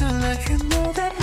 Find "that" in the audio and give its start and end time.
0.92-1.19